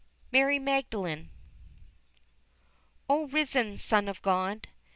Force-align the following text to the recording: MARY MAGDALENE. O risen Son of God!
MARY 0.31 0.57
MAGDALENE. 0.57 1.29
O 3.07 3.27
risen 3.27 3.77
Son 3.77 4.07
of 4.07 4.19
God! 4.23 4.67